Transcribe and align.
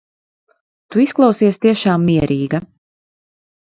Tu 0.93 1.03
izklausies 1.05 1.63
tiešām 1.69 2.11
mierīga. 2.11 2.67